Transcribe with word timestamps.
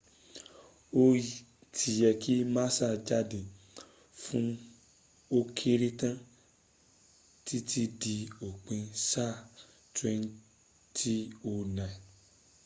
ó 1.03 1.03
ti 1.75 1.89
yẹ 1.99 2.11
kí 2.21 2.33
massa 2.55 2.87
jáde 3.07 3.41
fún 4.21 4.45
ókéré 5.37 5.89
tán 5.99 6.15
títí 7.45 7.83
di 8.01 8.15
òpin 8.47 8.83
sáà 9.09 9.29
2009 9.95 11.87